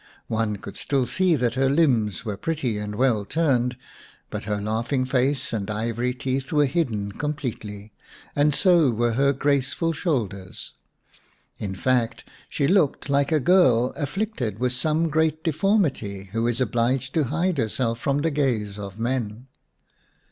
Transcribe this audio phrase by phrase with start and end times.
[0.29, 3.77] One could still see that her limbs were pretty and well turned,
[4.31, 7.93] but her laughing face and ivory teeth were hidden completely,
[8.35, 10.73] and so were her graceful shoulders.
[11.59, 17.13] In fact she looked like a girl afflicted with some great deformity, who is obliged
[17.13, 19.45] to hide herself from the gaze of men.